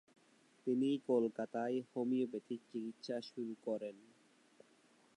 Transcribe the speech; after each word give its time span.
তিনি 0.67 0.89
কলকাতায় 1.07 1.77
হোমিওপ্যাথিক 1.91 2.59
চিকিৎসা 2.71 3.17
শুরু 3.29 3.53
করেন। 3.63 3.95